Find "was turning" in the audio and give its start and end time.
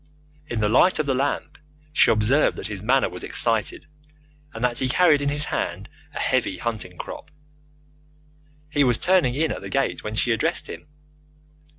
8.83-9.35